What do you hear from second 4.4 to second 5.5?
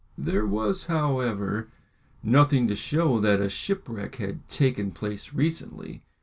taken place